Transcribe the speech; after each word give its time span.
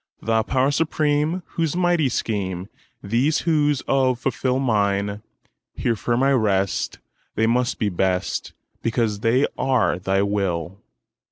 Thou 0.19 0.41
Power 0.41 0.71
Supreme, 0.71 1.43
whose 1.49 1.75
mighty 1.75 2.09
schemeThese 2.09 3.45
woes 3.45 3.81
of 3.87 4.15
mine 4.59 4.95
fulfil, 5.05 5.21
Here 5.75 5.95
firm 5.95 6.23
I 6.23 6.31
rest; 6.31 6.97
they 7.35 7.45
must 7.45 7.77
be 7.77 7.89
best, 7.89 8.53
Because 8.81 9.19
they 9.19 9.45
are 9.59 9.99
Thy 9.99 10.23
will! 10.23 10.81